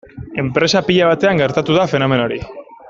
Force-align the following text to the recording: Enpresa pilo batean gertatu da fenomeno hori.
Enpresa 0.43 0.81
pilo 0.87 1.11
batean 1.11 1.43
gertatu 1.43 1.79
da 1.79 1.87
fenomeno 1.95 2.29
hori. 2.31 2.45